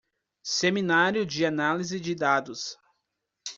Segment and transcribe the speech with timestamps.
[0.47, 2.75] Seminário de análise de dados